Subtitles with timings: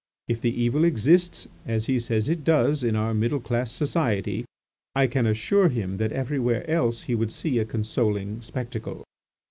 [0.27, 4.45] If the evil exists, as he says it does, in our middle class society,
[4.95, 9.03] I can assure him that everywhere else he would see a consoling spectacle.